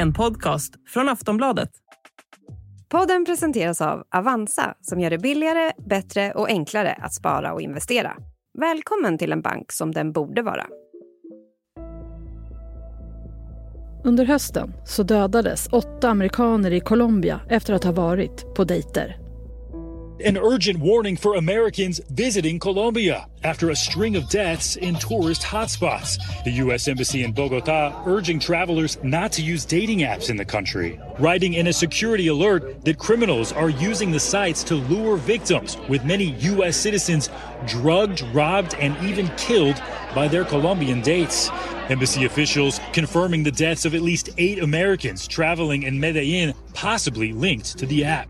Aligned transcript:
en 0.00 0.12
podcast 0.12 0.74
från 0.88 1.08
Aftonbladet. 1.08 1.70
Podden 2.88 3.24
presenteras 3.24 3.80
av 3.80 4.02
Avanza 4.16 4.74
som 4.80 5.00
gör 5.00 5.10
det 5.10 5.18
billigare, 5.18 5.72
bättre 5.88 6.32
och 6.32 6.48
enklare 6.48 6.92
att 6.92 7.14
spara 7.14 7.52
och 7.52 7.60
investera. 7.60 8.16
Välkommen 8.58 9.18
till 9.18 9.32
en 9.32 9.42
bank 9.42 9.72
som 9.72 9.92
den 9.92 10.12
borde 10.12 10.42
vara. 10.42 10.66
Under 14.04 14.24
hösten 14.24 14.72
så 14.84 15.02
dödades 15.02 15.68
åtta 15.72 16.08
amerikaner 16.08 16.70
i 16.70 16.80
Colombia 16.80 17.40
efter 17.48 17.74
att 17.74 17.84
ha 17.84 17.92
varit 17.92 18.54
på 18.54 18.64
dejter. 18.64 19.29
An 20.22 20.36
urgent 20.36 20.78
warning 20.80 21.16
for 21.16 21.36
Americans 21.36 21.98
visiting 22.10 22.58
Colombia 22.58 23.26
after 23.42 23.70
a 23.70 23.76
string 23.76 24.16
of 24.16 24.28
deaths 24.28 24.76
in 24.76 24.94
tourist 24.96 25.40
hotspots. 25.40 26.18
The 26.44 26.50
U.S. 26.64 26.88
Embassy 26.88 27.24
in 27.24 27.32
Bogota 27.32 28.02
urging 28.04 28.38
travelers 28.38 28.98
not 29.02 29.32
to 29.32 29.42
use 29.42 29.64
dating 29.64 30.00
apps 30.00 30.28
in 30.28 30.36
the 30.36 30.44
country, 30.44 31.00
writing 31.18 31.54
in 31.54 31.68
a 31.68 31.72
security 31.72 32.26
alert 32.26 32.84
that 32.84 32.98
criminals 32.98 33.50
are 33.50 33.70
using 33.70 34.10
the 34.10 34.20
sites 34.20 34.62
to 34.64 34.74
lure 34.74 35.16
victims, 35.16 35.78
with 35.88 36.04
many 36.04 36.32
U.S. 36.40 36.76
citizens 36.76 37.30
drugged, 37.66 38.20
robbed, 38.34 38.74
and 38.74 38.94
even 39.02 39.26
killed 39.38 39.82
by 40.14 40.28
their 40.28 40.44
Colombian 40.44 41.00
dates. 41.00 41.48
Embassy 41.88 42.26
officials 42.26 42.78
confirming 42.92 43.42
the 43.42 43.52
deaths 43.52 43.86
of 43.86 43.94
at 43.94 44.02
least 44.02 44.28
eight 44.36 44.62
Americans 44.62 45.26
traveling 45.26 45.84
in 45.84 45.98
Medellin, 45.98 46.52
possibly 46.74 47.32
linked 47.32 47.78
to 47.78 47.86
the 47.86 48.04
app. 48.04 48.28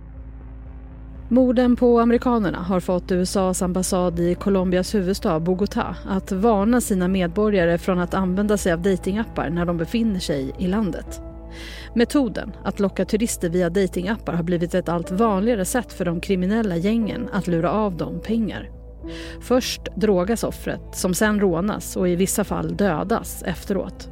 Morden 1.32 1.76
på 1.76 2.00
amerikanerna 2.00 2.58
har 2.58 2.80
fått 2.80 3.12
USAs 3.12 3.62
ambassad 3.62 4.20
i 4.20 4.34
Colombias 4.34 4.94
huvudstad 4.94 5.38
Bogotá 5.38 5.94
att 6.08 6.32
varna 6.32 6.80
sina 6.80 7.08
medborgare 7.08 7.78
från 7.78 7.98
att 7.98 8.14
använda 8.14 8.56
sig 8.56 8.72
av 8.72 8.82
datingappar 8.82 9.50
när 9.50 9.64
de 9.64 9.76
befinner 9.76 10.20
sig 10.20 10.52
i 10.58 10.66
landet. 10.66 11.20
Metoden 11.94 12.52
att 12.64 12.80
locka 12.80 13.04
turister 13.04 13.48
via 13.48 13.70
datingappar 13.70 14.32
har 14.32 14.42
blivit 14.42 14.74
ett 14.74 14.88
allt 14.88 15.10
vanligare 15.10 15.64
sätt 15.64 15.92
för 15.92 16.04
de 16.04 16.20
kriminella 16.20 16.76
gängen 16.76 17.28
att 17.32 17.46
lura 17.46 17.70
av 17.70 17.96
dem 17.96 18.20
pengar. 18.20 18.70
Först 19.40 19.82
drogas 19.96 20.44
offret 20.44 20.80
som 20.92 21.14
sen 21.14 21.40
rånas 21.40 21.96
och 21.96 22.08
i 22.08 22.16
vissa 22.16 22.44
fall 22.44 22.76
dödas 22.76 23.42
efteråt. 23.42 24.10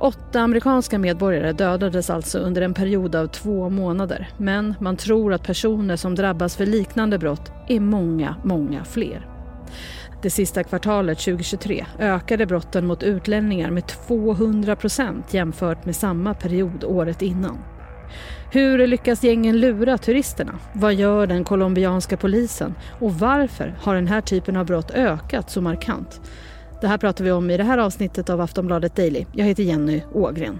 Åtta 0.00 0.40
amerikanska 0.40 0.98
medborgare 0.98 1.52
dödades 1.52 2.10
alltså 2.10 2.38
under 2.38 2.62
en 2.62 2.74
period 2.74 3.14
av 3.14 3.26
två 3.26 3.68
månader. 3.68 4.28
Men 4.36 4.74
man 4.80 4.96
tror 4.96 5.32
att 5.32 5.42
personer 5.42 5.96
som 5.96 6.14
drabbas 6.14 6.56
för 6.56 6.66
liknande 6.66 7.18
brott 7.18 7.52
är 7.68 7.80
många, 7.80 8.34
många 8.44 8.84
fler. 8.84 9.26
Det 10.22 10.30
sista 10.30 10.64
kvartalet 10.64 11.18
2023 11.18 11.86
ökade 11.98 12.46
brotten 12.46 12.86
mot 12.86 13.02
utlänningar 13.02 13.70
med 13.70 13.86
200 13.86 14.76
procent 14.76 15.34
jämfört 15.34 15.84
med 15.84 15.96
samma 15.96 16.34
period 16.34 16.84
året 16.84 17.22
innan. 17.22 17.58
Hur 18.52 18.86
lyckas 18.86 19.24
gängen 19.24 19.60
lura 19.60 19.98
turisterna? 19.98 20.58
Vad 20.72 20.94
gör 20.94 21.26
den 21.26 21.44
colombianska 21.44 22.16
polisen? 22.16 22.74
Och 23.00 23.14
varför 23.14 23.74
har 23.80 23.94
den 23.94 24.06
här 24.06 24.20
typen 24.20 24.56
av 24.56 24.66
brott 24.66 24.90
ökat 24.90 25.50
så 25.50 25.60
markant? 25.60 26.20
Det 26.80 26.86
här 26.86 26.98
pratar 26.98 27.24
vi 27.24 27.30
om 27.30 27.50
i 27.50 27.56
det 27.56 27.64
här 27.64 27.78
avsnittet 27.78 28.30
av 28.30 28.40
Aftonbladet 28.40 28.96
Daily. 28.96 29.26
Jag 29.32 29.44
heter 29.44 29.62
Jenny 29.62 30.02
Ågren. 30.14 30.58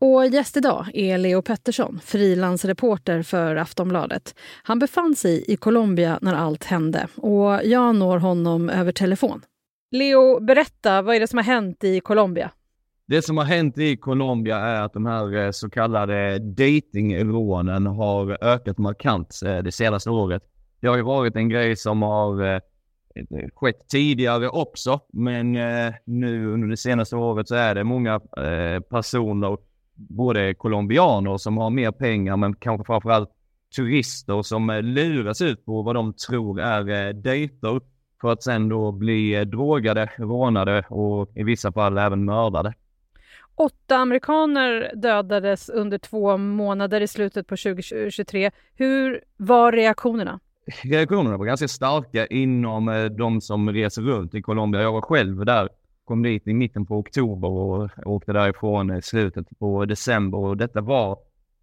Och 0.00 0.26
gäst 0.26 0.56
idag 0.56 0.86
är 0.94 1.18
Leo 1.18 1.42
Pettersson, 1.42 2.00
frilansreporter 2.04 3.22
för 3.22 3.56
Aftonbladet. 3.56 4.34
Han 4.62 4.78
befann 4.78 5.16
sig 5.16 5.44
i 5.48 5.56
Colombia 5.56 6.18
när 6.22 6.34
allt 6.34 6.64
hände 6.64 7.08
och 7.16 7.60
jag 7.64 7.94
når 7.94 8.18
honom 8.18 8.70
över 8.70 8.92
telefon. 8.92 9.42
Leo, 9.90 10.40
berätta, 10.40 11.02
vad 11.02 11.16
är 11.16 11.20
det 11.20 11.26
som 11.26 11.36
har 11.36 11.44
hänt 11.44 11.84
i 11.84 12.00
Colombia? 12.00 12.50
Det 13.10 13.22
som 13.22 13.36
har 13.36 13.44
hänt 13.44 13.78
i 13.78 13.96
Colombia 13.96 14.56
är 14.56 14.82
att 14.82 14.92
de 14.92 15.06
här 15.06 15.36
eh, 15.36 15.50
så 15.50 15.70
kallade 15.70 16.38
datingrånen 16.38 17.86
har 17.86 18.44
ökat 18.44 18.78
markant 18.78 19.40
eh, 19.44 19.58
det 19.58 19.72
senaste 19.72 20.10
året. 20.10 20.42
Det 20.80 20.86
har 20.86 20.96
ju 20.96 21.02
varit 21.02 21.36
en 21.36 21.48
grej 21.48 21.76
som 21.76 22.02
har 22.02 22.54
eh, 22.54 22.60
skett 23.54 23.88
tidigare 23.88 24.48
också, 24.48 25.00
men 25.12 25.52
nu 26.04 26.46
under 26.46 26.68
det 26.68 26.76
senaste 26.76 27.16
året 27.16 27.48
så 27.48 27.54
är 27.54 27.74
det 27.74 27.84
många 27.84 28.20
personer, 28.90 29.58
både 29.94 30.54
colombianer 30.54 31.36
som 31.36 31.56
har 31.56 31.70
mer 31.70 31.90
pengar, 31.90 32.36
men 32.36 32.54
kanske 32.54 32.86
framförallt 32.86 33.30
turister 33.76 34.42
som 34.42 34.80
luras 34.82 35.42
ut 35.42 35.64
på 35.64 35.82
vad 35.82 35.94
de 35.94 36.12
tror 36.12 36.60
är 36.60 37.12
dejter 37.12 37.80
för 38.20 38.32
att 38.32 38.42
sen 38.42 38.68
då 38.68 38.92
bli 38.92 39.44
drogade, 39.44 40.10
rånade 40.16 40.84
och 40.88 41.30
i 41.34 41.42
vissa 41.42 41.72
fall 41.72 41.98
även 41.98 42.24
mördade. 42.24 42.74
Åtta 43.58 43.96
amerikaner 43.96 44.92
dödades 44.94 45.68
under 45.68 45.98
två 45.98 46.36
månader 46.36 47.00
i 47.00 47.08
slutet 47.08 47.46
på 47.46 47.56
2023. 47.56 48.50
Hur 48.74 49.20
var 49.36 49.72
reaktionerna? 49.72 50.40
Reaktionerna 50.82 51.36
var 51.36 51.46
ganska 51.46 51.68
starka 51.68 52.26
inom 52.26 52.88
eh, 52.88 53.04
de 53.04 53.40
som 53.40 53.72
reser 53.72 54.02
runt 54.02 54.34
i 54.34 54.42
Colombia. 54.42 54.82
Jag 54.82 54.92
var 54.92 55.00
själv 55.00 55.44
där, 55.44 55.68
kom 56.04 56.22
dit 56.22 56.46
i 56.46 56.54
mitten 56.54 56.86
på 56.86 56.96
oktober 56.96 57.48
och 57.48 57.90
åkte 58.04 58.32
därifrån 58.32 58.96
i 58.96 59.02
slutet 59.02 59.58
på 59.58 59.84
december 59.84 60.38
och 60.38 60.56
detta 60.56 60.80
var 60.80 61.18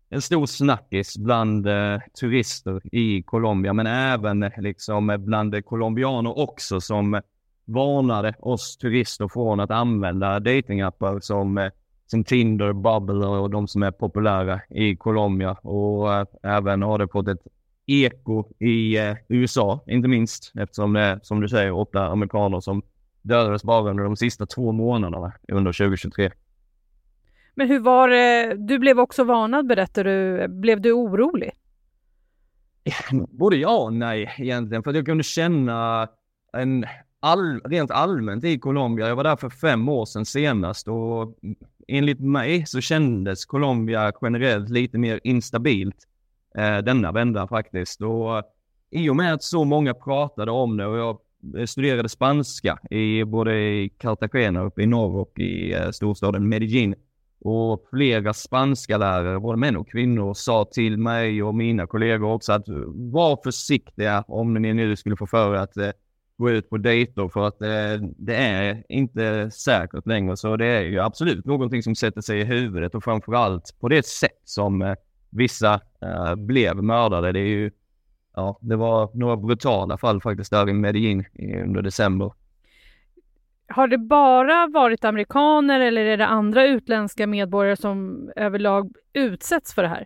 en 0.09 0.21
stor 0.21 0.45
snackis 0.45 1.17
bland 1.17 1.67
eh, 1.67 1.99
turister 2.19 2.95
i 2.95 3.23
Colombia, 3.23 3.73
men 3.73 3.87
även 3.87 4.43
eh, 4.43 4.51
liksom 4.57 5.17
bland 5.19 5.65
colombianer 5.65 6.39
också 6.39 6.81
som 6.81 7.21
varnade 7.65 8.33
oss 8.39 8.77
turister 8.77 9.27
från 9.27 9.59
att 9.59 9.71
använda 9.71 10.39
datingappar 10.39 11.19
som 11.19 11.57
eh, 11.57 11.71
som 12.07 12.23
Tinder, 12.23 12.73
Bubble 12.73 13.25
och 13.25 13.49
de 13.49 13.67
som 13.67 13.83
är 13.83 13.91
populära 13.91 14.61
i 14.69 14.95
Colombia. 14.95 15.51
Och 15.51 16.13
äh, 16.13 16.25
även 16.43 16.81
har 16.81 16.99
det 16.99 17.07
fått 17.07 17.27
ett 17.27 17.47
eko 17.85 18.45
i 18.59 18.97
äh, 18.97 19.15
USA, 19.27 19.83
inte 19.87 20.07
minst 20.07 20.51
eftersom 20.55 20.93
det 20.93 21.01
är, 21.01 21.19
som 21.23 21.41
du 21.41 21.49
säger, 21.49 21.71
åtta 21.71 22.07
amerikaner 22.07 22.59
som 22.59 22.81
dödades 23.21 23.63
bara 23.63 23.89
under 23.89 24.03
de 24.03 24.15
sista 24.15 24.45
två 24.45 24.71
månaderna 24.71 25.33
under 25.47 25.73
2023. 25.73 26.31
Men 27.55 27.67
hur 27.67 27.79
var 27.79 28.09
det? 28.09 28.55
Du 28.57 28.79
blev 28.79 28.99
också 28.99 29.23
varnad 29.23 29.67
berättar 29.67 30.03
du. 30.03 30.47
Blev 30.47 30.81
du 30.81 30.91
orolig? 30.91 31.51
Både 33.29 33.55
ja 33.55 33.77
och 33.77 33.93
nej 33.93 34.35
egentligen, 34.37 34.83
för 34.83 34.93
jag 34.93 35.05
kunde 35.05 35.23
känna 35.23 36.07
en 36.57 36.85
all, 37.25 37.61
rent 37.63 37.91
allmänt 37.91 38.43
i 38.43 38.59
Colombia. 38.59 39.07
Jag 39.07 39.15
var 39.15 39.23
där 39.23 39.35
för 39.35 39.49
fem 39.49 39.89
år 39.89 40.05
sedan 40.05 40.25
senast 40.25 40.87
och 40.87 41.37
enligt 41.87 42.19
mig 42.19 42.65
så 42.65 42.81
kändes 42.81 43.45
Colombia 43.45 44.13
generellt 44.21 44.69
lite 44.69 44.97
mer 44.97 45.19
instabilt 45.23 45.95
eh, 46.57 46.77
denna 46.77 47.11
vända 47.11 47.47
faktiskt. 47.47 48.01
Och 48.01 48.43
i 48.91 49.09
och 49.09 49.15
med 49.15 49.33
att 49.33 49.43
så 49.43 49.63
många 49.63 49.93
pratade 49.93 50.51
om 50.51 50.77
det 50.77 50.85
och 50.85 50.97
jag 50.97 51.19
studerade 51.69 52.09
spanska 52.09 52.79
i 52.89 53.23
både 53.23 53.55
i 53.55 53.89
Cartagena 53.97 54.61
uppe 54.61 54.81
i 54.81 54.85
norr 54.85 55.19
och 55.19 55.39
i 55.39 55.73
eh, 55.73 55.89
storstaden 55.89 56.49
Medellin. 56.49 56.95
Och 57.41 57.87
flera 57.89 58.33
spanska 58.33 58.97
lärare, 58.97 59.39
både 59.39 59.57
män 59.57 59.77
och 59.77 59.89
kvinnor, 59.89 60.33
sa 60.33 60.65
till 60.65 60.97
mig 60.97 61.43
och 61.43 61.55
mina 61.55 61.87
kollegor 61.87 62.33
också 62.33 62.53
att 62.53 62.65
var 62.93 63.39
försiktiga 63.43 64.23
om 64.27 64.53
ni 64.53 64.73
nu 64.73 64.95
skulle 64.95 65.17
få 65.17 65.27
för 65.27 65.55
att 65.55 65.77
eh, 65.77 65.89
gå 66.37 66.49
ut 66.49 66.69
på 66.69 66.77
dejter 66.77 67.27
för 67.27 67.47
att 67.47 67.61
eh, 67.61 68.07
det 68.17 68.35
är 68.35 68.83
inte 68.89 69.51
säkert 69.51 70.07
längre. 70.07 70.37
Så 70.37 70.57
det 70.57 70.65
är 70.65 70.81
ju 70.81 70.99
absolut 70.99 71.45
någonting 71.45 71.83
som 71.83 71.95
sätter 71.95 72.21
sig 72.21 72.39
i 72.39 72.43
huvudet 72.43 72.95
och 72.95 73.03
framförallt 73.03 73.75
på 73.79 73.89
det 73.89 74.05
sätt 74.05 74.41
som 74.43 74.81
eh, 74.81 74.95
vissa 75.29 75.79
eh, 76.01 76.35
blev 76.35 76.83
mördade. 76.83 77.31
Det 77.31 77.39
är 77.39 77.47
ju, 77.47 77.71
ja, 78.35 78.57
det 78.61 78.75
var 78.75 79.09
några 79.13 79.37
brutala 79.37 79.97
fall 79.97 80.21
faktiskt 80.21 80.51
där 80.51 80.69
i 80.69 80.73
Medellin 80.73 81.25
under 81.65 81.81
december. 81.81 82.31
Har 83.67 83.87
det 83.87 83.97
bara 83.97 84.67
varit 84.67 85.05
amerikaner 85.05 85.79
eller 85.79 86.05
är 86.05 86.17
det 86.17 86.25
andra 86.25 86.65
utländska 86.65 87.27
medborgare 87.27 87.75
som 87.75 88.29
överlag 88.35 88.93
utsätts 89.13 89.73
för 89.73 89.81
det 89.81 89.87
här? 89.87 90.05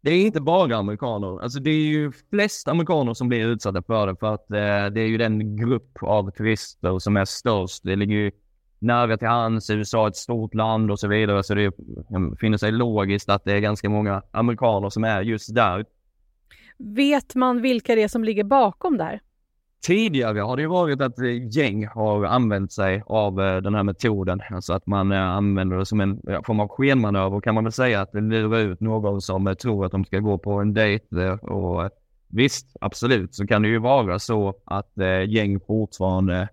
Det 0.00 0.10
är 0.10 0.26
inte 0.26 0.40
bara 0.40 0.76
amerikaner. 0.76 1.42
Alltså 1.42 1.60
det 1.60 1.70
är 1.70 1.86
ju 1.86 2.12
flest 2.30 2.68
amerikaner 2.68 3.14
som 3.14 3.28
blir 3.28 3.46
utsatta 3.46 3.82
för 3.82 4.06
det 4.06 4.16
för 4.16 4.34
att 4.34 4.50
eh, 4.50 4.92
det 4.94 5.00
är 5.00 5.06
ju 5.06 5.18
den 5.18 5.56
grupp 5.56 5.98
av 6.02 6.30
turister 6.30 6.98
som 6.98 7.16
är 7.16 7.24
störst. 7.24 7.82
Det 7.84 7.96
ligger 7.96 8.14
ju 8.14 8.30
nära 8.78 9.16
till 9.16 9.28
hands, 9.28 9.70
USA 9.70 10.04
är 10.04 10.08
ett 10.08 10.16
stort 10.16 10.54
land 10.54 10.90
och 10.90 11.00
så 11.00 11.08
vidare. 11.08 11.42
Så 11.42 11.54
det 11.54 11.72
mm, 12.10 12.36
finner 12.36 12.58
sig 12.58 12.72
logiskt 12.72 13.28
att 13.28 13.44
det 13.44 13.52
är 13.52 13.60
ganska 13.60 13.88
många 13.88 14.22
amerikaner 14.30 14.90
som 14.90 15.04
är 15.04 15.22
just 15.22 15.54
där. 15.54 15.84
Vet 16.78 17.34
man 17.34 17.62
vilka 17.62 17.94
det 17.94 18.02
är 18.02 18.08
som 18.08 18.24
ligger 18.24 18.44
bakom 18.44 18.96
det 18.96 19.04
här? 19.04 19.20
Tidigare 19.82 20.40
har 20.40 20.56
det 20.56 20.62
ju 20.62 20.68
varit 20.68 21.00
att 21.00 21.14
gäng 21.50 21.86
har 21.86 22.24
använt 22.24 22.72
sig 22.72 23.02
av 23.06 23.40
eh, 23.40 23.56
den 23.56 23.74
här 23.74 23.82
metoden. 23.82 24.40
Alltså 24.50 24.72
att 24.72 24.86
man 24.86 25.12
eh, 25.12 25.22
använder 25.22 25.76
det 25.76 25.86
som 25.86 26.00
en 26.00 26.20
form 26.46 26.60
av 26.60 26.68
skenmanöver 26.68 27.40
kan 27.40 27.54
man 27.54 27.64
väl 27.64 27.72
säga. 27.72 28.00
Att 28.00 28.14
lura 28.14 28.58
ut 28.58 28.80
någon 28.80 29.20
som 29.20 29.46
eh, 29.46 29.54
tror 29.54 29.86
att 29.86 29.92
de 29.92 30.04
ska 30.04 30.18
gå 30.18 30.38
på 30.38 30.52
en 30.52 30.74
dejt 30.74 31.30
och 31.30 31.90
visst, 32.28 32.76
absolut, 32.80 33.34
så 33.34 33.46
kan 33.46 33.62
det 33.62 33.68
ju 33.68 33.78
vara 33.78 34.18
så 34.18 34.54
att 34.64 34.92
gäng 35.26 35.60
fortfarande 35.60 36.48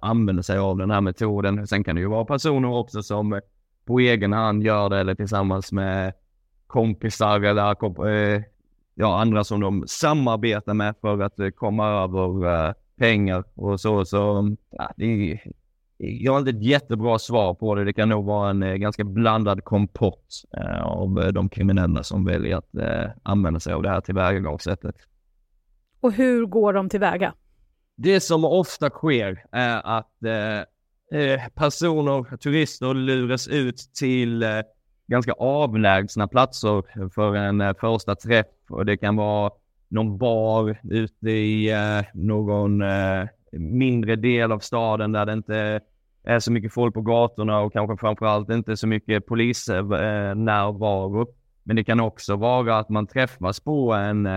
använder 0.00 0.42
sig 0.42 0.58
av 0.58 0.78
den 0.78 0.90
här 0.90 1.00
metoden. 1.00 1.66
Sen 1.66 1.84
kan 1.84 1.94
det 1.94 2.00
ju 2.00 2.08
vara 2.08 2.24
personer 2.24 2.68
också 2.68 3.02
som 3.02 3.40
på 3.86 4.00
egen 4.00 4.32
hand 4.32 4.62
gör 4.62 4.88
det 4.88 4.98
eller 4.98 5.14
tillsammans 5.14 5.72
med 5.72 6.12
kompisar 6.66 7.40
eller 7.40 7.62
ja, 8.98 9.20
andra 9.20 9.44
som 9.44 9.60
de 9.60 9.84
samarbetar 9.86 10.74
med 10.74 10.94
för 11.00 11.20
att 11.20 11.38
eh, 11.38 11.48
komma 11.48 11.88
över 11.88 12.66
eh, 12.68 12.74
pengar 12.98 13.44
och 13.54 13.80
så. 13.80 14.04
Så 14.04 14.54
ja, 14.70 14.92
det 14.96 15.40
jag 15.98 16.32
har 16.32 16.38
inte 16.38 16.50
ett 16.50 16.62
jättebra 16.62 17.18
svar 17.18 17.54
på 17.54 17.74
det. 17.74 17.84
Det 17.84 17.92
kan 17.92 18.08
nog 18.08 18.24
vara 18.24 18.50
en 18.50 18.62
eh, 18.62 18.74
ganska 18.74 19.04
blandad 19.04 19.64
kompott 19.64 20.44
av 20.82 21.32
de 21.32 21.48
kriminella 21.48 22.02
som 22.02 22.24
väljer 22.24 22.56
att 22.56 22.70
använda 23.22 23.60
sig 23.60 23.72
av 23.72 23.82
det 23.82 23.88
här 23.88 24.00
tillvägagångssättet. 24.00 24.96
Och 26.00 26.12
hur 26.12 26.46
går 26.46 26.72
de 26.72 26.88
tillväga? 26.88 27.34
Det 27.96 28.20
som 28.20 28.44
ofta 28.44 28.90
sker 28.90 29.44
är 29.52 29.98
att 29.98 30.12
personer, 31.54 32.36
turister 32.36 32.94
luras 32.94 33.48
ut 33.48 33.76
till 33.98 34.44
ganska 35.06 35.32
avlägsna 35.32 36.28
platser 36.28 37.08
för 37.08 37.34
en 37.34 37.74
första 37.74 38.14
träff 38.14 38.46
och 38.68 38.86
det 38.86 38.96
kan 38.96 39.16
vara 39.16 39.50
någon 39.88 40.18
bar 40.18 40.78
ute 40.82 41.30
i 41.30 41.70
eh, 41.72 42.04
någon 42.14 42.82
eh, 42.82 43.24
mindre 43.52 44.16
del 44.16 44.52
av 44.52 44.58
staden 44.58 45.12
där 45.12 45.26
det 45.26 45.32
inte 45.32 45.80
är 46.24 46.40
så 46.40 46.52
mycket 46.52 46.74
folk 46.74 46.94
på 46.94 47.00
gatorna 47.00 47.60
och 47.60 47.72
kanske 47.72 47.96
framförallt 47.96 48.50
inte 48.50 48.76
så 48.76 48.86
mycket 48.86 49.26
polisnärvaro. 49.26 51.20
Eh, 51.20 51.26
men 51.62 51.76
det 51.76 51.84
kan 51.84 52.00
också 52.00 52.36
vara 52.36 52.78
att 52.78 52.88
man 52.88 53.06
träffas 53.06 53.60
på 53.60 53.92
en 53.92 54.28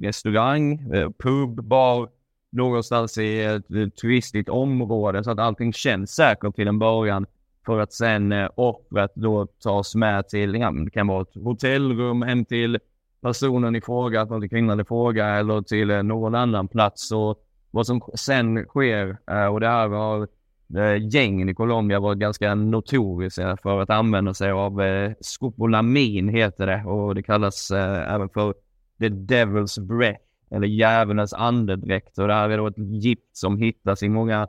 restaurang, 0.00 0.90
pub, 1.18 1.64
bar 1.64 2.08
någonstans 2.52 3.18
i 3.18 3.42
ett 3.42 3.66
turistigt 4.00 4.48
område 4.48 5.24
så 5.24 5.30
att 5.30 5.38
allting 5.38 5.72
känns 5.72 6.10
säkert 6.10 6.54
till 6.54 6.68
en 6.68 6.78
början 6.78 7.26
för 7.66 7.78
att 7.78 7.92
sen 7.92 8.34
offret 8.54 9.10
då 9.14 9.46
tas 9.46 9.94
med 9.94 10.28
till, 10.28 10.54
ja, 10.54 10.70
det 10.70 10.90
kan 10.90 11.06
vara 11.06 11.22
ett 11.22 11.34
hotellrum 11.34 12.22
hem 12.22 12.44
till 12.44 12.78
personen 13.22 13.76
i 13.76 13.80
fråga, 13.80 14.26
till 14.26 14.50
kvinnan 14.50 14.80
i 14.80 14.84
fråga 14.84 15.26
eller 15.26 15.62
till 15.62 15.90
eh, 15.90 16.02
någon 16.02 16.34
annan 16.34 16.68
plats. 16.68 17.12
Och 17.12 17.44
vad 17.70 17.86
som 17.86 18.00
sen 18.14 18.64
sker, 18.64 19.16
eh, 19.30 19.46
och 19.46 19.60
det 19.60 19.68
här 19.68 19.88
har 19.88 20.28
eh, 20.76 21.08
gängen 21.14 21.48
i 21.48 21.54
Colombia 21.54 22.00
varit 22.00 22.18
ganska 22.18 22.54
notoriska 22.54 23.56
för 23.62 23.80
att 23.80 23.90
använda 23.90 24.34
sig 24.34 24.50
av 24.50 24.82
skopolamin 25.20 26.28
heter 26.28 26.66
det 26.66 26.84
och 26.84 27.14
det 27.14 27.22
kallas 27.22 27.70
även 27.70 28.28
för 28.28 28.54
the 28.98 29.08
devil's 29.08 29.80
breath 29.80 30.20
eller 30.50 30.66
djävulens 30.66 31.32
andedräkt 31.32 32.18
och 32.18 32.28
det 32.28 32.34
här 32.34 32.50
är 32.50 32.58
då 32.58 32.66
ett 32.66 32.78
gift 32.78 33.36
som 33.36 33.58
hittas 33.58 34.02
i 34.02 34.08
många 34.08 34.48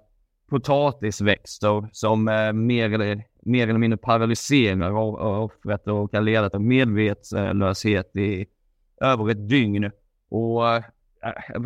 potatisväxter 0.49 1.89
som 1.91 2.23
mer, 2.53 2.93
eller, 2.93 3.23
mer 3.41 3.67
eller 3.67 3.79
mindre 3.79 3.97
paralyserar 3.97 4.91
offret 4.91 5.87
och 5.87 6.11
kan 6.11 6.25
leda 6.25 6.49
till 6.49 6.59
medvetslöshet 6.59 8.15
i 8.15 8.45
över 9.01 9.29
ett 9.29 9.49
dygn. 9.49 9.91
Och 10.29 10.75
eh, 10.75 10.83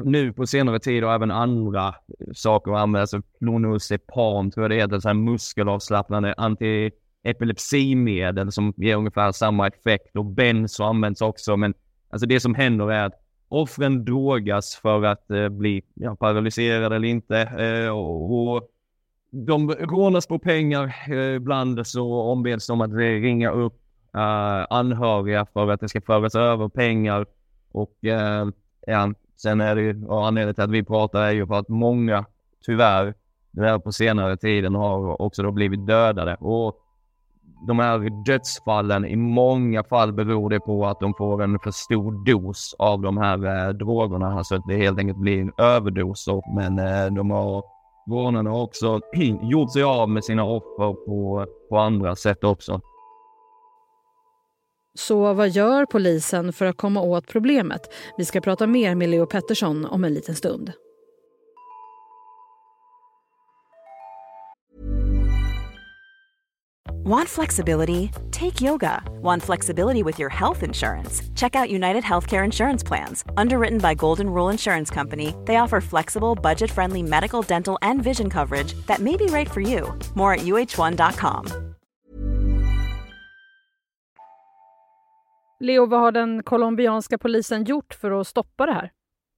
nu 0.04 0.34
på 0.34 0.48
senare 0.48 0.80
tid 0.80 1.04
har 1.04 1.16
även 1.16 1.32
andra 1.32 1.96
saker 2.34 2.72
använts, 2.72 3.14
alltså 3.14 3.30
clonazepam 3.40 4.52
tror 4.52 4.64
jag 4.64 4.72
det 4.72 4.76
heter, 4.76 5.00
så 5.00 5.10
här 5.10 5.14
muskelavslappnande 5.14 6.34
antiepilepsimedel 6.38 8.52
som 8.52 8.74
ger 8.78 8.96
ungefär 8.96 9.32
samma 9.32 9.68
effekt 9.68 10.16
och 10.16 10.26
benzo 10.26 10.84
används 10.84 11.22
också. 11.22 11.58
Men 11.58 11.74
alltså 12.10 12.28
det 12.28 12.40
som 12.40 12.56
händer 12.56 12.92
är 12.92 13.06
att 13.06 13.24
offren 13.50 14.06
drogas 14.06 14.76
för 14.76 15.04
att 15.04 15.32
eh, 15.32 15.50
bli 15.50 15.84
ja, 15.94 16.16
paralyserade 16.16 16.96
eller 16.96 17.08
inte. 17.08 17.42
Eh, 17.42 17.90
och, 17.90 18.56
och 18.56 18.70
de 19.32 19.72
rånas 19.72 20.28
på 20.28 20.40
pengar. 20.40 20.96
Eh, 21.10 21.36
ibland 21.36 21.88
så 21.88 22.22
ombeds 22.22 22.68
de 22.68 22.82
att 22.82 22.94
ringa 22.94 23.52
upp 23.52 23.82
eh, 24.18 24.66
anhöriga 24.70 25.46
för 25.54 25.72
att 25.72 25.80
det 25.80 25.90
ska 25.90 26.02
föras 26.02 26.36
över 26.36 26.70
pengar. 26.70 27.26
Och 27.72 28.06
eh, 28.06 28.48
ja, 28.88 29.14
sen 29.36 29.62
är 29.62 29.76
det 29.76 29.82
ju, 29.82 30.06
och 30.06 30.28
anledningen 30.28 30.56
till 30.56 30.64
att 30.64 30.72
vi 30.72 30.84
pratar 30.84 31.22
är 31.22 31.32
ju 31.32 31.48
för 31.48 31.56
att 31.56 31.70
många 31.70 32.26
tyvärr, 32.66 33.14
det 33.52 33.80
på 33.80 33.92
senare 33.92 34.38
tiden 34.38 34.76
har 34.76 35.22
också 35.22 35.44
då 35.44 35.52
blivit 35.52 35.88
dödade. 35.88 36.36
Och 36.36 36.84
de 37.68 37.80
här 37.80 38.26
dödsfallen, 38.26 39.06
i 39.06 39.16
många 39.16 39.84
fall 39.84 40.14
beror 40.14 40.50
det 40.50 40.60
på 40.60 40.86
att 40.86 41.00
de 41.00 41.14
får 41.14 41.44
en 41.44 41.60
för 41.60 41.72
stor 41.72 42.26
dos 42.26 42.76
av 42.80 43.02
de 43.02 43.18
här 43.18 43.68
eh, 43.68 43.74
drogerna. 43.74 44.38
Alltså 44.38 44.56
att 44.56 44.68
det 44.68 44.78
helt 44.78 45.00
enkelt 45.00 45.18
blir 45.18 45.42
en 45.42 45.52
överdos. 45.58 46.28
Men 46.56 46.80
eh, 46.80 47.14
de 47.16 47.32
har, 47.32 47.64
rånarna 48.10 48.50
har 48.50 48.62
också 48.62 49.00
gjort 49.42 49.74
sig 49.74 49.84
av 49.84 50.10
med 50.10 50.24
sina 50.24 50.44
offer 50.44 51.06
på, 51.06 51.46
på 51.70 51.78
andra 51.78 52.16
sätt 52.16 52.44
också. 52.44 52.82
Så 54.98 55.34
vad 55.34 55.50
gör 55.50 55.86
polisen 55.86 56.54
för 56.54 56.66
att 56.66 56.78
komma 56.78 57.02
åt 57.02 57.28
problemet? 57.28 57.82
Vi 58.18 58.26
ska 58.26 58.42
prata 58.42 58.68
mer 58.68 58.96
med 58.96 59.10
Leo 59.10 59.26
Pettersson 59.26 59.86
om 59.86 60.04
en 60.04 60.14
liten 60.14 60.36
stund. 60.36 60.72
Want 67.08 67.30
flexibility? 67.30 68.12
Take 68.32 68.62
yoga. 68.62 69.02
Want 69.22 69.44
flexibility 69.44 70.04
with 70.04 70.20
your 70.20 70.30
health 70.30 70.64
insurance? 70.64 71.24
Check 71.36 71.56
out 71.56 71.70
United 71.70 72.04
Healthcare 72.04 72.44
Insurance 72.44 72.84
Plans. 72.84 73.24
Underwritten 73.38 73.80
by 73.80 73.94
Golden 73.94 74.30
Rule 74.30 74.50
Insurance 74.50 74.90
Company, 74.90 75.34
they 75.46 75.56
offer 75.56 75.80
flexible, 75.80 76.36
budget 76.36 76.70
friendly 76.70 77.04
medical, 77.04 77.42
dental, 77.42 77.78
and 77.82 78.04
vision 78.04 78.30
coverage 78.30 78.74
that 78.88 79.00
may 79.00 79.16
be 79.16 79.28
right 79.28 79.50
for 79.50 79.62
you. 79.62 79.98
More 80.16 80.34
at 80.34 80.42
uh1.com. 80.42 81.67
Leo, 85.60 85.86
vad 85.86 86.00
har 86.00 86.12
den 86.12 86.44
colombianska 86.44 87.18
polisen 87.18 87.64
gjort 87.64 87.94
för 87.94 88.22
att 88.22 88.28
stoppa 88.28 88.66
det 88.66 88.74
här? 88.74 88.92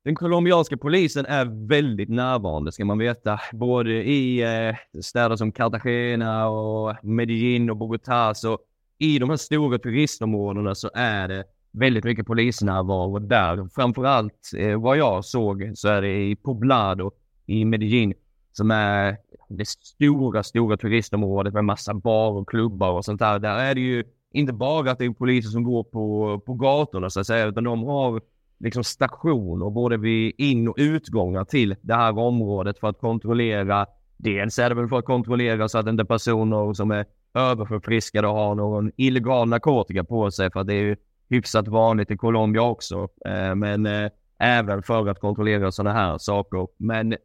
Den 0.04 0.16
colombianska 0.16 0.78
polisen 0.78 1.26
är 1.26 1.68
väldigt 1.68 2.10
närvarande 2.10 2.72
ska 2.72 2.86
man 2.86 2.98
veta, 2.98 3.40
både 3.54 3.92
i 3.92 4.42
eh, 4.42 5.02
städer 5.02 5.36
som 5.36 5.52
Cartagena 5.52 6.48
och 6.48 6.96
Medellin 7.04 7.70
och 7.70 7.78
Bogotá. 7.78 8.34
Så 8.34 8.60
i 8.98 9.20
de 9.20 9.30
här 9.30 9.38
stora 9.38 9.80
turistområdena 9.80 10.76
så 10.76 10.90
är 10.94 11.28
det 11.28 11.44
väldigt 11.72 12.04
mycket 12.04 12.26
polisnärvaro 12.26 13.20
där. 13.20 13.70
Framförallt 13.76 14.52
eh, 14.58 14.82
vad 14.82 14.98
jag 14.98 15.26
såg 15.26 15.72
så 15.76 15.88
är 15.88 16.02
det 16.02 16.30
i 16.30 16.36
Poblado 16.36 17.12
i 17.46 17.66
Medellin 17.66 18.14
som 18.52 18.72
är 18.72 19.18
det 19.50 19.68
stora, 19.68 20.44
stora 20.44 20.78
turistområdet 20.78 21.54
med 21.54 21.66
massa 21.66 21.94
bar 21.94 22.32
och 22.32 22.50
klubbar 22.50 22.92
och 22.92 23.06
sånt 23.06 23.20
där. 23.20 23.40
Där 23.40 23.58
är 23.60 23.76
det 23.76 23.82
ju 23.82 24.04
inte 24.34 24.54
bara 24.54 24.92
att 24.92 24.98
det 24.98 25.06
är 25.06 25.10
poliser 25.10 25.50
som 25.50 25.64
går 25.64 25.84
på, 25.84 26.40
på 26.46 26.54
gatorna 26.54 27.10
så 27.10 27.20
att 27.20 27.28
säga, 27.28 27.46
utan 27.46 27.64
de 27.64 27.84
har 27.84 28.22
liksom 28.60 28.84
stationer 28.84 29.70
både 29.70 29.98
vid 29.98 30.34
in 30.38 30.68
och 30.68 30.76
utgångar 30.78 31.46
till 31.46 31.76
det 31.82 31.94
här 31.94 32.18
området 32.18 32.80
för 32.80 32.88
att 32.88 33.00
kontrollera. 33.00 33.86
Dels 34.18 34.60
är 34.60 34.70
det 34.70 34.76
väl 34.76 34.88
för 34.88 35.00
att 35.00 35.06
kontrollera 35.06 35.70
så 35.70 35.78
att 35.78 35.88
inte 35.88 36.06
personer 36.06 36.74
som 36.74 36.92
är 36.92 37.06
överförfriskade 37.34 38.28
har 38.28 38.56
någon 38.56 38.92
illegal 38.96 39.50
narkotika 39.50 40.04
på 40.04 40.32
sig 40.32 40.52
för 40.52 40.60
att 40.60 40.68
det 40.68 40.74
är 40.74 40.82
ju 40.82 40.96
hyfsat 41.30 41.68
vanligt 41.68 42.12
i 42.12 42.18
Colombia 42.18 42.62
också. 42.62 43.08
Eh, 43.26 43.56
men 43.56 43.86
eh, 43.86 44.12
även 44.40 44.84
för 44.84 45.08
att 45.08 45.20
kontrollera 45.20 45.72
sådana 45.72 46.00
här 46.00 46.18
saker. 46.18 46.68
Men 46.78 47.16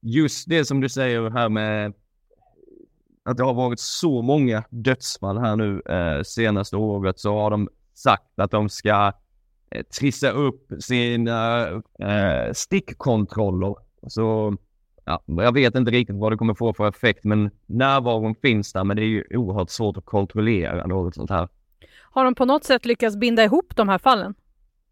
just 0.00 0.48
det 0.48 0.64
som 0.64 0.80
du 0.80 0.88
säger 0.88 1.30
här 1.30 1.48
med 1.48 1.92
att 3.24 3.36
det 3.36 3.44
har 3.44 3.54
varit 3.54 3.80
så 3.80 4.22
många 4.22 4.64
dödsfall 4.70 5.38
här 5.38 5.56
nu 5.56 5.80
eh, 5.80 6.22
senaste 6.22 6.76
året 6.76 7.18
så 7.18 7.38
har 7.38 7.50
de 7.50 7.68
sagt 7.94 8.38
att 8.38 8.50
de 8.50 8.68
ska 8.68 9.12
eh, 9.70 9.82
trissa 10.00 10.30
upp 10.30 10.72
sina 10.80 11.66
eh, 11.98 12.52
stickkontroller. 12.52 13.74
Så 14.06 14.56
ja, 15.04 15.22
jag 15.26 15.52
vet 15.52 15.74
inte 15.74 15.90
riktigt 15.90 16.16
vad 16.16 16.32
det 16.32 16.36
kommer 16.36 16.54
få 16.54 16.72
för 16.72 16.88
effekt 16.88 17.24
men 17.24 17.50
närvaron 17.66 18.34
finns 18.34 18.72
där 18.72 18.84
men 18.84 18.96
det 18.96 19.02
är 19.02 19.06
ju 19.06 19.24
oerhört 19.30 19.70
svårt 19.70 19.96
att 19.96 20.04
kontrollera 20.04 20.86
något 20.86 21.14
sånt 21.14 21.30
här. 21.30 21.48
Har 22.00 22.24
de 22.24 22.34
på 22.34 22.44
något 22.44 22.64
sätt 22.64 22.84
lyckats 22.84 23.16
binda 23.16 23.44
ihop 23.44 23.76
de 23.76 23.88
här 23.88 23.98
fallen? 23.98 24.34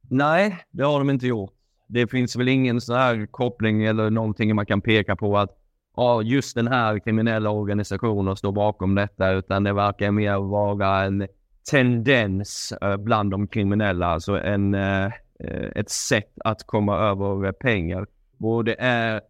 Nej, 0.00 0.64
det 0.70 0.84
har 0.84 0.98
de 0.98 1.10
inte 1.10 1.26
gjort. 1.26 1.52
Det 1.86 2.06
finns 2.06 2.36
väl 2.36 2.48
ingen 2.48 2.80
sån 2.80 2.96
här 2.96 3.26
koppling 3.26 3.84
eller 3.84 4.10
någonting 4.10 4.54
man 4.54 4.66
kan 4.66 4.80
peka 4.80 5.16
på 5.16 5.38
att 5.38 5.61
ja, 5.96 6.22
just 6.22 6.54
den 6.54 6.68
här 6.68 6.98
kriminella 6.98 7.50
organisationen 7.50 8.36
står 8.36 8.52
bakom 8.52 8.94
detta, 8.94 9.30
utan 9.30 9.64
det 9.64 9.72
verkar 9.72 10.10
mer 10.10 10.38
vara 10.38 11.04
en 11.04 11.26
tendens 11.70 12.72
eh, 12.82 12.96
bland 12.96 13.30
de 13.30 13.46
kriminella, 13.46 14.06
alltså 14.06 14.40
en, 14.40 14.74
eh, 14.74 15.04
eh, 15.38 15.70
ett 15.74 15.90
sätt 15.90 16.32
att 16.44 16.66
komma 16.66 16.96
över 16.96 17.52
pengar. 17.52 18.06
Och 18.40 18.64
det 18.64 18.76
är 18.78 19.20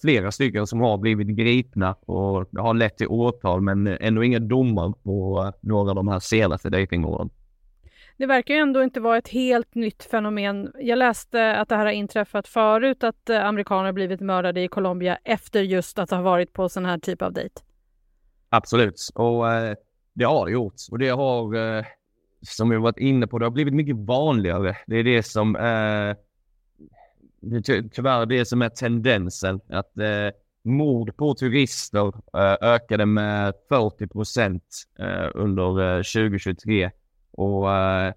flera 0.00 0.32
stycken 0.32 0.66
som 0.66 0.80
har 0.80 0.98
blivit 0.98 1.26
gripna 1.26 1.94
och 2.06 2.48
det 2.50 2.60
har 2.60 2.74
lett 2.74 2.98
till 2.98 3.06
åtal, 3.08 3.60
men 3.60 3.86
ändå 3.86 4.24
inga 4.24 4.38
domar 4.38 4.92
på 5.02 5.52
några 5.60 5.90
av 5.90 5.96
de 5.96 6.08
här 6.08 6.18
senaste 6.18 6.70
dejtingåren. 6.70 7.30
Det 8.20 8.26
verkar 8.26 8.54
ju 8.54 8.60
ändå 8.60 8.82
inte 8.82 9.00
vara 9.00 9.18
ett 9.18 9.28
helt 9.28 9.74
nytt 9.74 10.02
fenomen. 10.02 10.72
Jag 10.78 10.98
läste 10.98 11.56
att 11.56 11.68
det 11.68 11.76
här 11.76 11.84
har 11.84 11.92
inträffat 11.92 12.48
förut, 12.48 13.04
att 13.04 13.30
eh, 13.30 13.46
amerikaner 13.46 13.92
blivit 13.92 14.20
mördade 14.20 14.60
i 14.60 14.68
Colombia 14.68 15.18
efter 15.24 15.62
just 15.62 15.98
att 15.98 16.10
ha 16.10 16.22
varit 16.22 16.52
på 16.52 16.68
sån 16.68 16.84
här 16.84 16.98
typ 16.98 17.22
av 17.22 17.32
dejt. 17.32 17.60
Absolut, 18.48 19.10
och 19.14 19.52
eh, 19.52 19.74
det 20.12 20.24
har 20.24 20.46
det 20.46 20.52
gjort. 20.52 20.74
Och 20.90 20.98
det 20.98 21.08
har, 21.08 21.54
eh, 21.78 21.84
som 22.42 22.70
vi 22.70 22.76
varit 22.76 22.98
inne 22.98 23.26
på, 23.26 23.38
det 23.38 23.46
har 23.46 23.50
blivit 23.50 23.74
mycket 23.74 23.96
vanligare. 23.96 24.76
Det 24.86 24.96
är 24.96 25.04
det 25.04 25.22
som 25.22 25.56
är, 25.56 26.16
det 27.40 27.62
ty 27.62 27.88
tyvärr 27.88 28.26
det 28.26 28.44
som 28.44 28.62
är 28.62 28.68
tendensen. 28.68 29.60
Att 29.68 29.98
eh, 29.98 30.30
mord 30.62 31.16
på 31.16 31.34
turister 31.34 32.06
eh, 32.36 32.56
ökade 32.60 33.06
med 33.06 33.54
40 33.68 34.06
procent 34.06 34.64
eh, 34.98 35.28
under 35.34 35.96
eh, 35.96 36.02
2023. 36.02 36.90
Och 37.40 37.72
eh, 37.72 38.12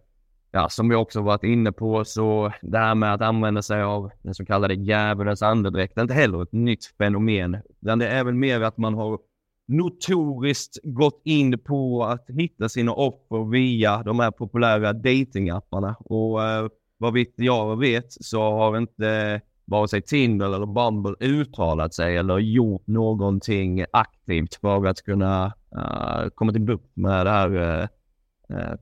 ja, 0.51 0.69
som 0.69 0.89
vi 0.89 0.95
också 0.95 1.21
varit 1.21 1.43
inne 1.43 1.71
på 1.71 2.05
så 2.05 2.51
det 2.61 2.77
här 2.77 2.95
med 2.95 3.13
att 3.13 3.21
använda 3.21 3.61
sig 3.61 3.81
av 3.81 4.11
den 4.21 4.33
så 4.33 4.45
kallade 4.45 4.73
djävulens 4.73 5.41
andedräkt 5.41 5.97
är 5.97 6.01
inte 6.01 6.13
heller 6.13 6.43
ett 6.43 6.51
nytt 6.51 6.85
fenomen. 6.97 7.57
Utan 7.81 7.99
det 7.99 8.07
är 8.07 8.23
väl 8.23 8.33
mer 8.33 8.61
att 8.61 8.77
man 8.77 8.93
har 8.93 9.19
notoriskt 9.67 10.79
gått 10.83 11.21
in 11.25 11.59
på 11.59 12.03
att 12.03 12.25
hitta 12.29 12.69
sina 12.69 12.93
offer 12.93 13.51
via 13.51 14.03
de 14.03 14.19
här 14.19 14.31
populära 14.31 14.93
datingapparna. 14.93 15.95
Och 15.99 16.43
eh, 16.43 16.67
vad 16.97 17.13
vitt 17.13 17.33
jag 17.37 17.79
vet 17.79 18.07
så 18.09 18.41
har 18.41 18.77
inte 18.77 19.41
vare 19.65 19.87
sig 19.87 20.01
Tinder 20.01 20.45
eller 20.55 20.65
Bumble 20.65 21.15
uttalat 21.19 21.93
sig 21.93 22.17
eller 22.17 22.37
gjort 22.39 22.87
någonting 22.87 23.85
aktivt 23.93 24.55
för 24.55 24.85
att 24.85 25.01
kunna 25.01 25.45
uh, 25.75 26.29
komma 26.35 26.51
till 26.51 26.61
bukt 26.61 26.95
med 26.95 27.25
det 27.25 27.29
här 27.29 27.55
uh, 27.55 27.87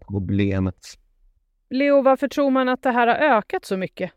problemet. 0.08 0.76
Leo, 1.70 2.02
varför 2.02 2.28
tror 2.28 2.50
man 2.50 2.70
att 2.70 2.84
det 2.84 2.92
här 2.92 3.08
har 3.08 3.38
ökat 3.38 3.66
så 3.66 3.78
mycket? 3.78 4.12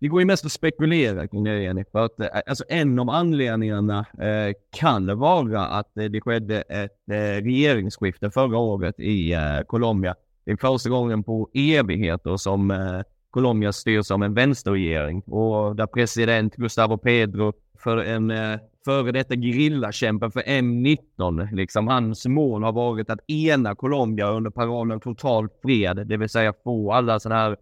Det 0.00 0.08
går 0.08 0.20
ju 0.20 0.26
mest 0.26 0.44
att 0.44 0.52
spekulera 0.52 1.28
kring 1.28 1.44
det, 1.44 1.62
Jenny. 1.62 1.84
För 1.92 2.04
att, 2.04 2.46
alltså, 2.48 2.64
en 2.68 2.98
av 2.98 3.10
anledningarna 3.10 3.98
eh, 3.98 4.54
kan 4.70 5.18
vara 5.18 5.66
att 5.66 5.96
eh, 5.96 6.04
det 6.04 6.20
skedde 6.20 6.60
ett 6.62 7.10
eh, 7.10 7.42
regeringsskifte 7.44 8.30
förra 8.30 8.58
året 8.58 9.00
i 9.00 9.32
eh, 9.32 9.60
Colombia. 9.66 10.14
Det 10.44 10.50
är 10.50 10.56
första 10.56 10.90
gången 10.90 11.24
på 11.24 11.50
evigheter 11.54 12.36
som 12.36 12.70
eh, 12.70 13.00
Colombia 13.30 13.72
styrs 13.72 14.10
av 14.10 14.22
en 14.22 14.34
vänsterregering. 14.34 15.20
Och 15.20 15.76
där 15.76 15.86
president 15.86 16.56
Gustavo 16.56 16.96
Pedro 16.96 17.52
för 17.78 17.96
en 17.96 18.30
eh, 18.30 18.58
före 18.84 19.12
detta 19.12 19.34
gerillakämpe 19.34 20.30
för 20.30 20.40
M19, 20.40 21.54
liksom 21.54 21.88
hans 21.88 22.26
mål 22.26 22.62
har 22.62 22.72
varit 22.72 23.10
att 23.10 23.30
ena 23.30 23.74
Colombia 23.74 24.30
under 24.30 24.50
parollen 24.50 25.00
total 25.00 25.48
fred, 25.62 26.06
det 26.06 26.16
vill 26.16 26.28
säga 26.28 26.54
få 26.64 26.92
alla 26.92 27.20
sådana 27.20 27.40
här 27.40 27.56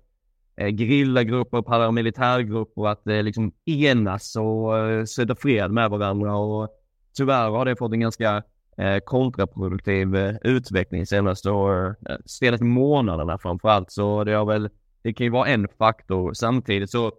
eh, 0.57 0.77
gerillagrupper 0.77 1.63
paramilitärgrupper 1.63 2.87
att 2.87 3.07
eh, 3.07 3.23
liksom 3.23 3.53
enas 3.65 4.37
och 4.37 4.79
eh, 4.79 5.05
söka 5.05 5.35
fred 5.35 5.71
med 5.71 5.91
varandra. 5.91 6.37
Och 6.37 6.69
tyvärr 7.17 7.51
har 7.51 7.65
det 7.65 7.77
fått 7.77 7.93
en 7.93 8.01
ganska 8.01 8.43
eh, 8.77 8.99
kontraproduktiv 9.05 10.17
eh, 10.17 10.37
utveckling 10.43 11.07
senaste, 11.07 11.49
eh, 11.49 12.17
senaste 12.27 12.65
månaderna 12.65 13.39
framförallt. 13.39 13.91
Så 13.93 14.25
det 14.25 14.33
har 14.33 14.45
väl 14.45 14.69
det 15.07 15.13
kan 15.13 15.25
ju 15.25 15.31
vara 15.31 15.49
en 15.49 15.69
faktor. 15.79 16.33
Samtidigt 16.33 16.91
så 16.91 17.13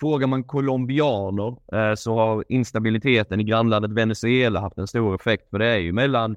frågar 0.00 0.26
man 0.26 0.44
colombianer 0.44 1.56
eh, 1.72 1.94
så 1.94 2.14
har 2.14 2.44
instabiliteten 2.48 3.40
i 3.40 3.44
grannlandet 3.44 3.90
Venezuela 3.90 4.60
haft 4.60 4.78
en 4.78 4.86
stor 4.86 5.14
effekt. 5.14 5.50
För 5.50 5.58
det 5.58 5.66
är 5.66 5.78
ju 5.78 5.92
mellan 5.92 6.36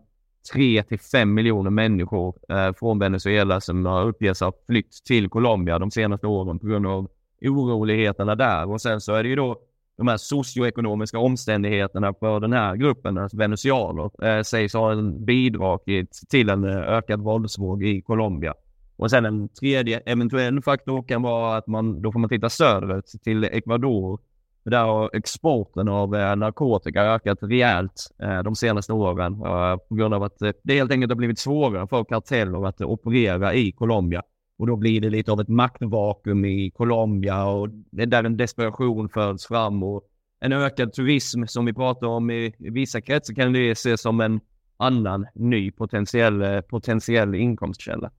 3 0.53 0.83
till 0.83 0.99
5 0.99 1.33
miljoner 1.33 1.69
människor 1.69 2.35
eh, 2.49 2.73
från 2.73 2.99
Venezuela 2.99 3.61
som 3.61 3.85
har 3.85 4.05
uppgetts 4.05 4.41
ha 4.41 4.51
flytt 4.67 5.03
till 5.05 5.29
Colombia 5.29 5.79
de 5.79 5.91
senaste 5.91 6.27
åren 6.27 6.59
på 6.59 6.67
grund 6.67 6.87
av 6.87 7.09
oroligheterna 7.41 8.35
där. 8.35 8.69
Och 8.69 8.81
sen 8.81 9.01
så 9.01 9.13
är 9.13 9.23
det 9.23 9.29
ju 9.29 9.35
då 9.35 9.61
de 9.97 10.07
här 10.07 10.17
socioekonomiska 10.17 11.19
omständigheterna 11.19 12.13
för 12.13 12.39
den 12.39 12.53
här 12.53 12.75
gruppen, 12.75 13.17
alltså 13.17 13.37
venezuelaner, 13.37 14.25
eh, 14.25 14.43
sägs 14.43 14.73
ha 14.73 14.95
bidragit 15.01 16.21
till 16.29 16.49
en 16.49 16.63
eh, 16.63 16.77
ökad 16.77 17.21
våldsvåg 17.21 17.83
i 17.83 18.01
Colombia. 18.01 18.53
Och 18.97 19.09
sen 19.09 19.25
en 19.25 19.49
tredje 19.49 19.99
eventuell 19.99 20.61
faktor 20.61 21.03
kan 21.03 21.21
vara 21.21 21.57
att 21.57 21.67
man, 21.67 22.01
då 22.01 22.11
får 22.11 22.19
man 22.19 22.29
titta 22.29 22.49
söderut 22.49 23.05
till 23.23 23.43
Ecuador. 23.43 24.19
Där 24.63 24.83
har 24.83 25.09
exporten 25.13 25.87
av 25.87 26.15
eh, 26.15 26.35
narkotika 26.35 27.01
ökat 27.01 27.37
rejält 27.41 28.11
eh, 28.23 28.43
de 28.43 28.55
senaste 28.55 28.93
åren 28.93 29.33
eh, 29.33 29.77
på 29.89 29.95
grund 29.95 30.13
av 30.13 30.23
att 30.23 30.37
det 30.63 30.73
helt 30.73 30.91
enkelt 30.91 31.11
har 31.11 31.15
blivit 31.17 31.39
svårare 31.39 31.87
för 31.87 32.03
karteller 32.03 32.67
att 32.67 32.81
operera 32.81 33.53
i 33.53 33.71
Colombia. 33.71 34.23
Och 34.57 34.67
då 34.67 34.75
blir 34.75 35.01
det 35.01 35.09
lite 35.09 35.31
av 35.31 35.41
ett 35.41 35.47
maktvakuum 35.47 36.45
i 36.45 36.71
Colombia 36.71 37.45
och 37.45 37.69
där 37.91 38.23
en 38.23 38.37
desperation 38.37 39.09
föds 39.09 39.47
fram 39.47 39.83
och 39.83 40.03
en 40.39 40.53
ökad 40.53 40.93
turism 40.93 41.43
som 41.45 41.65
vi 41.65 41.73
pratar 41.73 42.07
om 42.07 42.29
i, 42.31 42.53
vissa 42.57 43.01
kretsar 43.01 43.33
kan 43.33 43.53
det 43.53 43.71
ses 43.71 44.01
som 44.01 44.21
en 44.21 44.39
annan 44.77 45.25
ny 45.35 45.71
potentiell, 45.71 46.61
potentiell 46.69 47.35
inkomstkälla 47.35 48.11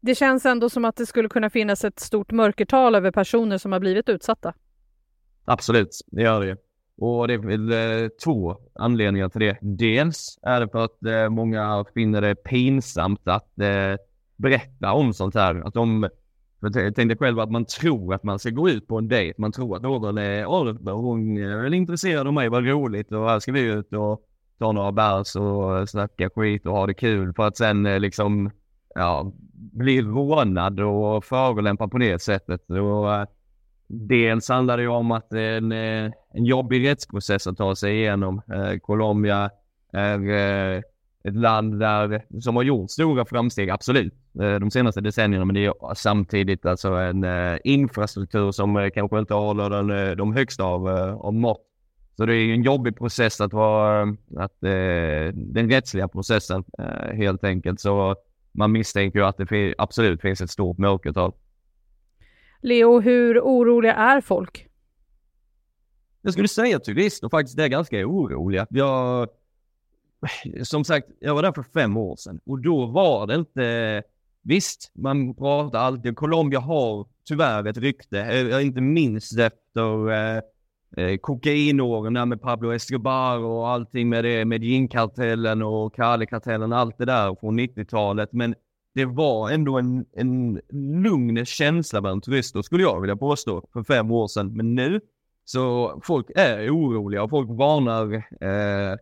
det 0.00 0.14
känns 0.14 0.46
ändå 0.46 0.70
som 0.70 0.84
att 0.84 0.96
det 0.96 1.06
skulle 1.06 1.28
kunna 1.28 1.50
finnas 1.50 1.84
ett 1.84 2.00
stort 2.00 2.32
mörkertal 2.32 2.94
över 2.94 3.10
personer 3.10 3.58
som 3.58 3.72
har 3.72 3.80
blivit 3.80 4.08
utsatta. 4.08 4.54
Absolut, 5.44 6.00
det 6.06 6.22
gör 6.22 6.46
det. 6.46 6.56
Och 7.00 7.28
det 7.28 7.34
är 7.34 7.38
väl 7.38 7.72
eh, 7.72 8.08
två 8.24 8.56
anledningar 8.74 9.28
till 9.28 9.40
det. 9.40 9.58
Dels 9.60 10.38
är 10.42 10.60
det 10.60 10.68
för 10.68 10.84
att 10.84 11.04
eh, 11.04 11.28
många 11.28 11.84
finner 11.94 12.20
det 12.20 12.34
pinsamt 12.34 13.28
att 13.28 13.58
eh, 13.58 13.96
berätta 14.36 14.92
om 14.92 15.14
sånt 15.14 15.34
här. 15.34 15.66
Att 15.66 15.74
de, 15.74 16.08
jag 16.60 16.94
tänkte 16.94 17.16
själv 17.16 17.40
att 17.40 17.50
man 17.50 17.64
tror 17.64 18.14
att 18.14 18.22
man 18.22 18.38
ska 18.38 18.50
gå 18.50 18.68
ut 18.68 18.86
på 18.86 18.98
en 18.98 19.08
dejt. 19.08 19.34
Man 19.38 19.52
tror 19.52 19.76
att 19.76 19.82
någon 19.82 20.18
är, 20.18 20.44
hon 20.92 21.38
är 21.38 21.62
väl 21.62 21.74
intresserad 21.74 22.26
av 22.26 22.32
mig, 22.32 22.48
vad 22.48 22.66
roligt 22.66 23.12
och 23.12 23.28
här 23.28 23.40
ska 23.40 23.52
vi 23.52 23.60
ut 23.60 23.92
och 23.92 24.24
ta 24.58 24.72
några 24.72 24.92
bärs 24.92 25.36
och 25.36 25.88
snacka 25.88 26.30
skit 26.30 26.66
och 26.66 26.72
ha 26.72 26.86
det 26.86 26.94
kul 26.94 27.32
för 27.34 27.42
att 27.46 27.56
sen 27.56 27.82
liksom 27.82 28.50
ja, 28.94 29.32
blir 29.58 30.02
rånad 30.02 30.80
och 30.80 31.24
förolämpad 31.24 31.90
på 31.90 31.98
det 31.98 32.22
sättet. 32.22 32.70
Och, 32.70 33.04
uh, 33.04 33.24
dels 33.86 34.48
handlar 34.48 34.76
det 34.76 34.82
ju 34.82 34.88
om 34.88 35.10
att 35.10 35.30
det 35.30 35.40
är 35.40 35.56
en, 35.56 35.72
eh, 35.72 36.12
en 36.34 36.44
jobbig 36.44 36.88
rättsprocess 36.88 37.46
att 37.46 37.56
ta 37.56 37.76
sig 37.76 37.96
igenom. 37.96 38.42
Uh, 38.52 38.78
Colombia 38.78 39.50
är 39.92 40.82
ett 41.24 41.34
land 41.34 41.80
där, 41.80 42.24
som 42.40 42.56
har 42.56 42.62
gjort 42.62 42.90
stora 42.90 43.24
framsteg, 43.24 43.70
absolut, 43.70 44.14
de 44.32 44.70
senaste 44.70 45.00
decennierna. 45.00 45.44
Men 45.44 45.54
det 45.54 45.64
är 45.64 45.94
samtidigt 45.94 46.66
alltså 46.66 46.92
en 46.92 47.26
infrastruktur 47.64 48.52
som 48.52 48.90
kanske 48.94 49.18
inte 49.18 49.34
håller 49.34 49.70
den, 49.70 50.16
de 50.16 50.34
högsta 50.34 50.64
av, 50.64 50.88
av 51.20 51.34
mått. 51.34 51.64
Så 52.16 52.26
det 52.26 52.34
är 52.34 52.54
en 52.54 52.62
jobbig 52.62 52.98
process 52.98 53.40
att 53.40 53.52
vara, 53.52 54.02
att 54.36 54.60
den 55.32 55.70
rättsliga 55.70 56.08
processen 56.08 56.64
helt 57.12 57.44
enkelt. 57.44 57.80
Så 57.80 58.16
man 58.52 58.72
misstänker 58.72 59.18
ju 59.18 59.24
att 59.24 59.36
det 59.36 59.74
absolut 59.78 60.20
finns 60.20 60.40
ett 60.40 60.50
stort 60.50 60.78
mörkertal. 60.78 61.32
Leo, 62.62 63.00
hur 63.00 63.40
oroliga 63.40 63.94
är 63.94 64.20
folk? 64.20 64.68
Jag 66.22 66.32
skulle 66.32 66.48
säga 66.48 66.76
att 66.76 66.84
turister 66.84 67.28
faktiskt 67.28 67.58
är 67.58 67.68
ganska 67.68 68.06
oroliga. 68.06 68.66
Jag, 68.70 69.28
som 70.62 70.84
sagt, 70.84 71.08
jag 71.20 71.34
var 71.34 71.42
där 71.42 71.52
för 71.52 71.62
fem 71.62 71.96
år 71.96 72.16
sedan 72.16 72.40
och 72.46 72.58
då 72.58 72.86
var 72.86 73.26
det 73.26 73.34
inte... 73.34 74.02
Visst, 74.42 74.90
man 74.94 75.34
pratar 75.34 75.78
alltid... 75.78 76.16
Colombia 76.16 76.60
har 76.60 77.06
tyvärr 77.24 77.66
ett 77.66 77.76
rykte, 77.76 78.20
eh, 78.20 78.66
inte 78.66 78.80
minst 78.80 79.38
efter 79.38 80.10
eh, 80.96 81.16
kokainåren 81.16 82.28
med 82.28 82.42
Pablo 82.42 82.72
Escobar 82.72 83.38
och 83.38 83.68
allting 83.68 84.08
med 84.08 84.24
det, 84.24 84.44
med 84.44 84.64
ginkartellen 84.64 85.62
och 85.62 85.94
Cali-kartellen, 85.94 86.72
allt 86.72 86.98
det 86.98 87.04
där 87.04 87.36
från 87.40 87.60
90-talet. 87.60 88.32
Men 88.32 88.54
det 88.94 89.04
var 89.04 89.50
ändå 89.50 89.78
en, 89.78 90.04
en 90.12 90.60
lugn 91.02 91.46
känsla 91.46 92.00
bland 92.00 92.22
turister, 92.22 92.62
skulle 92.62 92.82
jag 92.82 93.00
vilja 93.00 93.16
påstå, 93.16 93.68
för 93.72 93.82
fem 93.82 94.10
år 94.10 94.28
sedan. 94.28 94.56
Men 94.56 94.74
nu, 94.74 95.00
så 95.44 95.92
folk 96.04 96.26
är 96.36 96.70
oroliga 96.70 97.22
och 97.22 97.30
folk 97.30 97.48
varnar, 97.48 98.14
eh, 98.40 98.98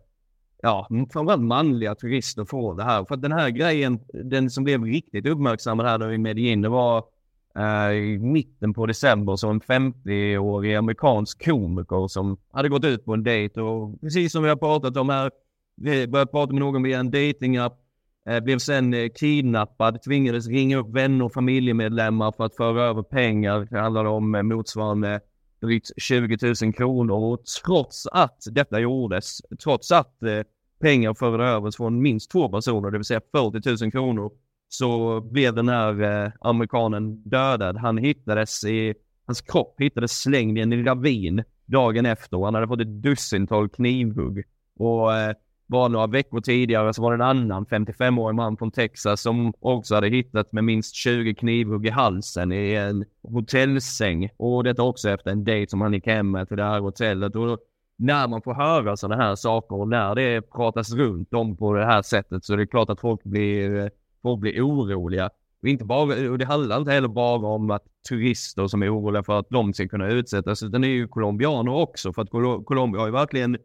ja, 0.61 0.87
framförallt 0.89 1.43
manliga 1.43 1.95
turister 1.95 2.45
från 2.45 2.77
det 2.77 2.83
här. 2.83 3.05
För 3.05 3.15
att 3.15 3.21
den 3.21 3.31
här 3.31 3.49
grejen, 3.49 3.99
den 4.23 4.49
som 4.49 4.63
blev 4.63 4.83
riktigt 4.83 5.27
uppmärksammad 5.27 5.85
här 5.85 6.11
i 6.11 6.17
Medellin, 6.17 6.61
det 6.61 6.69
var 6.69 7.03
Eh, 7.57 7.91
i 7.91 8.19
mitten 8.19 8.73
på 8.73 8.85
december 8.85 9.35
som 9.35 9.49
en 9.49 9.61
50-årig 9.61 10.75
amerikansk 10.75 11.45
komiker 11.45 12.07
som 12.07 12.37
hade 12.51 12.69
gått 12.69 12.85
ut 12.85 13.05
på 13.05 13.13
en 13.13 13.23
dejt 13.23 13.61
och 13.61 14.01
precis 14.01 14.31
som 14.31 14.43
vi 14.43 14.49
har 14.49 14.55
pratat 14.55 14.97
om 14.97 15.09
här, 15.09 15.31
vi 15.75 16.07
började 16.07 16.31
prata 16.31 16.53
med 16.53 16.59
någon 16.59 16.83
via 16.83 16.99
en 16.99 17.11
datingapp, 17.11 17.79
eh, 18.29 18.39
blev 18.39 18.57
sen 18.57 18.93
eh, 18.93 19.09
kidnappad, 19.15 20.01
tvingades 20.01 20.47
ringa 20.47 20.77
upp 20.77 20.89
vänner 20.89 21.25
och 21.25 21.33
familjemedlemmar 21.33 22.31
för 22.37 22.45
att 22.45 22.55
föra 22.55 22.83
över 22.83 23.03
pengar. 23.03 23.67
Det 23.71 23.79
handlade 23.79 24.09
om 24.09 24.31
motsvarande 24.31 25.19
drygt 25.61 25.91
20 25.97 26.53
000 26.63 26.73
kronor 26.73 27.15
och 27.15 27.45
trots 27.65 28.07
att 28.07 28.37
detta 28.51 28.79
gjordes, 28.79 29.39
trots 29.63 29.91
att 29.91 30.15
pengar 30.81 31.13
fördes 31.13 31.45
över 31.45 31.71
från 31.71 32.01
minst 32.01 32.31
två 32.31 32.49
personer, 32.49 32.91
det 32.91 32.97
vill 32.97 33.05
säga 33.05 33.21
40 33.31 33.83
000 33.83 33.91
kronor, 33.91 34.31
så 34.69 35.21
blev 35.21 35.53
den 35.53 35.69
här 35.69 36.01
eh, 36.01 36.31
amerikanen 36.39 37.21
dödad. 37.23 37.77
Han 37.77 37.97
hittades 37.97 38.63
i, 38.63 38.93
hans 39.25 39.41
kropp 39.41 39.75
hittades 39.79 40.11
slängd 40.11 40.57
i 40.57 40.61
en 40.61 40.85
ravin 40.85 41.43
dagen 41.65 42.05
efter 42.05 42.37
och 42.37 42.45
han 42.45 42.53
hade 42.53 42.67
fått 42.67 42.81
ett 42.81 43.03
dussintal 43.03 43.69
knivhugg. 43.69 44.43
Och 44.79 45.15
eh, 45.15 45.35
bara 45.67 45.87
några 45.87 46.07
veckor 46.07 46.41
tidigare 46.41 46.93
så 46.93 47.01
var 47.01 47.11
det 47.11 47.23
en 47.23 47.29
annan 47.29 47.65
55-årig 47.65 48.35
man 48.35 48.57
från 48.57 48.71
Texas 48.71 49.21
som 49.21 49.53
också 49.59 49.95
hade 49.95 50.09
hittat 50.09 50.51
med 50.51 50.63
minst 50.63 50.95
20 50.95 51.35
knivhugg 51.35 51.85
i 51.85 51.89
halsen 51.89 52.51
i 52.51 52.73
en 52.73 53.05
hotellsäng. 53.23 54.29
Och 54.37 54.63
detta 54.63 54.83
också 54.83 55.09
efter 55.09 55.31
en 55.31 55.43
dejt 55.43 55.69
som 55.69 55.81
han 55.81 55.93
gick 55.93 56.07
hem 56.07 56.31
med 56.31 56.47
till 56.47 56.57
det 56.57 56.63
här 56.63 56.79
hotellet. 56.79 57.35
Och 57.35 57.59
när 57.97 58.27
man 58.27 58.41
får 58.41 58.53
höra 58.53 58.97
sådana 58.97 59.23
här 59.23 59.35
saker 59.35 59.75
och 59.75 59.87
när 59.87 60.15
det 60.15 60.41
pratas 60.41 60.93
runt 60.93 61.33
om 61.33 61.57
på 61.57 61.73
det 61.73 61.85
här 61.85 62.01
sättet 62.01 62.45
så 62.45 62.53
är 62.53 62.57
det 62.57 62.67
klart 62.67 62.89
att 62.89 62.99
folk 62.99 63.23
blir, 63.23 63.75
eh, 63.75 63.87
folk 64.21 64.39
blir 64.39 64.61
oroliga. 64.61 65.29
Och, 65.61 65.67
inte 65.67 65.85
bara, 65.85 66.31
och 66.31 66.37
det 66.37 66.45
handlar 66.45 66.77
inte 66.77 66.91
heller 66.91 67.07
bara 67.07 67.47
om 67.47 67.71
att 67.71 67.83
turister 68.09 68.67
som 68.67 68.83
är 68.83 68.95
oroliga 68.95 69.23
för 69.23 69.39
att 69.39 69.49
de 69.49 69.73
ska 69.73 69.87
kunna 69.87 70.07
utsättas, 70.07 70.63
utan 70.63 70.81
det 70.81 70.87
är 70.87 70.89
ju 70.89 71.07
colombianer 71.07 71.73
också. 71.73 72.13
För 72.13 72.21
att 72.21 72.29
Colombia 72.65 73.01
har 73.01 73.07
ju 73.07 73.13
verkligen 73.13 73.57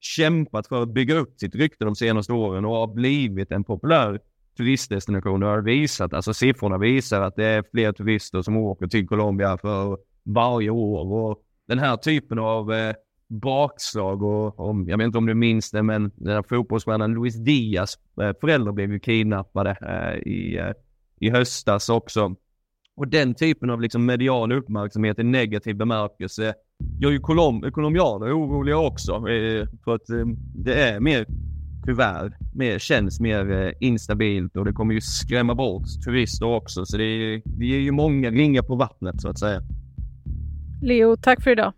kämpat 0.00 0.66
för 0.66 0.82
att 0.82 0.88
bygga 0.88 1.14
upp 1.14 1.40
sitt 1.40 1.54
rykte 1.54 1.84
de 1.84 1.96
senaste 1.96 2.32
åren 2.32 2.64
och 2.64 2.76
har 2.76 2.86
blivit 2.86 3.52
en 3.52 3.64
populär 3.64 4.20
turistdestination 4.56 5.42
och 5.42 5.48
har 5.48 5.62
visat, 5.62 6.14
alltså 6.14 6.34
siffrorna 6.34 6.78
visar 6.78 7.20
att 7.20 7.36
det 7.36 7.44
är 7.44 7.64
fler 7.70 7.92
turister 7.92 8.42
som 8.42 8.56
åker 8.56 8.86
till 8.86 9.08
Colombia 9.08 9.58
för 9.58 9.98
varje 10.22 10.70
år 10.70 11.12
och 11.12 11.42
den 11.68 11.78
här 11.78 11.96
typen 11.96 12.38
av 12.38 12.72
eh, 12.72 12.94
bakslag 13.28 14.22
och 14.22 14.60
om, 14.60 14.88
jag 14.88 14.98
vet 14.98 15.04
inte 15.04 15.18
om 15.18 15.26
du 15.26 15.34
minns 15.34 15.70
det, 15.70 15.82
men 15.82 16.10
den 16.16 16.34
här 16.34 16.44
fotbollsstjärnan 16.48 17.14
Luis 17.14 17.34
Diaz 17.34 17.98
eh, 18.22 18.32
föräldrar 18.40 18.72
blev 18.72 18.92
ju 18.92 19.00
kidnappade 19.00 19.70
eh, 19.70 20.32
i, 20.32 20.58
eh, 20.58 20.72
i 21.20 21.30
höstas 21.30 21.88
också. 21.88 22.34
Och 22.96 23.08
den 23.08 23.34
typen 23.34 23.70
av 23.70 23.80
liksom 23.80 24.06
medial 24.06 24.52
uppmärksamhet 24.52 25.18
i 25.18 25.22
negativ 25.22 25.76
bemärkelse 25.76 26.54
gör 27.00 27.10
ju 27.10 27.18
kolom 27.18 27.72
colombianer 27.72 28.38
oroliga 28.38 28.78
också. 28.78 29.12
Eh, 29.12 29.66
för 29.84 29.94
att 29.94 30.10
eh, 30.10 30.26
det 30.54 30.82
är 30.82 31.00
mer, 31.00 31.26
tyvärr, 31.86 32.36
mer, 32.54 32.78
känns 32.78 33.20
mer 33.20 33.52
eh, 33.52 33.72
instabilt 33.80 34.56
och 34.56 34.64
det 34.64 34.72
kommer 34.72 34.94
ju 34.94 35.00
skrämma 35.00 35.54
bort 35.54 35.84
turister 36.04 36.46
också. 36.46 36.86
Så 36.86 36.96
det, 36.96 37.04
är, 37.04 37.42
det 37.44 37.66
ger 37.66 37.78
ju 37.78 37.92
många 37.92 38.30
ringar 38.30 38.62
på 38.62 38.76
vattnet 38.76 39.20
så 39.20 39.28
att 39.28 39.38
säga. 39.38 39.60
Leo, 40.82 41.16
tack 41.16 41.42
för 41.42 41.50
idag. 41.50 41.72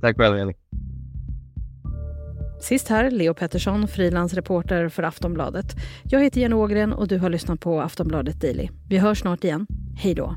Tack 0.00 0.16
själv 0.16 0.36
Jenny. 0.36 0.52
Sist 2.60 2.88
här, 2.88 3.10
Leo 3.10 3.34
Pettersson, 3.34 3.88
frilansreporter 3.88 4.88
för 4.88 5.02
Aftonbladet. 5.02 5.76
Jag 6.04 6.22
heter 6.22 6.40
Jenny 6.40 6.54
Ågren 6.54 6.92
och 6.92 7.08
du 7.08 7.18
har 7.18 7.30
lyssnat 7.30 7.60
på 7.60 7.80
Aftonbladet 7.80 8.40
Daily. 8.40 8.68
Vi 8.88 8.98
hörs 8.98 9.20
snart 9.20 9.44
igen. 9.44 9.66
Hej 9.96 10.14
då! 10.14 10.36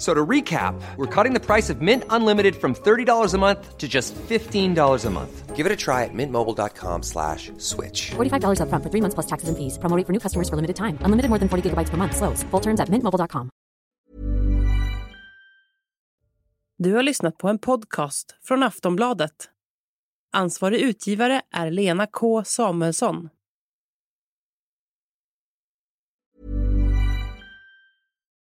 So 0.00 0.14
to 0.14 0.26
recap, 0.26 0.80
we're 0.96 1.14
cutting 1.14 1.34
the 1.34 1.44
price 1.46 1.68
of 1.68 1.82
Mint 1.82 2.04
Unlimited 2.08 2.56
from 2.56 2.74
$30 2.74 3.34
a 3.34 3.38
month 3.38 3.76
to 3.76 3.86
just 3.86 4.14
$15 4.14 5.04
a 5.06 5.10
month. 5.10 5.54
Give 5.54 5.66
it 5.66 5.72
a 5.72 5.76
try 5.76 6.04
at 6.04 6.14
mintmobile.com 6.14 7.02
slash 7.02 7.52
switch. 7.58 8.12
$45 8.12 8.62
up 8.62 8.70
front 8.70 8.82
for 8.82 8.90
three 8.90 9.02
months 9.02 9.14
plus 9.14 9.26
taxes 9.26 9.48
and 9.50 9.58
fees. 9.58 9.78
Promoting 9.78 10.06
for 10.06 10.12
new 10.12 10.18
customers 10.18 10.48
for 10.48 10.56
limited 10.56 10.76
time. 10.76 10.96
Unlimited 11.04 11.28
more 11.28 11.38
than 11.38 11.48
40 11.50 11.68
gigabytes 11.68 11.90
per 11.90 11.98
month. 11.98 12.16
Slows. 12.16 12.42
Full 12.50 12.60
terms 12.60 12.80
at 12.80 12.88
mintmobile.com. 12.88 13.50
Du 16.78 16.94
har 16.94 17.02
lyssnat 17.02 17.38
på 17.38 17.48
en 17.48 17.58
podcast 17.58 18.36
från 18.42 18.62
Aftonbladet. 18.62 19.50
Ansvarig 20.32 20.80
utgivare 20.80 21.42
är 21.52 21.70
Lena 21.70 22.06
K 22.06 22.44
Samuelsson. 22.44 23.28